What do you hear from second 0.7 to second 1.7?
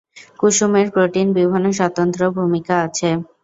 এর প্রোটিন বিভিন্ন